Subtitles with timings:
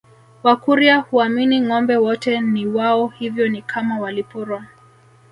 [0.43, 4.65] Wakurya huamini ngombe wote ni wao hivyo ni kama waliporwa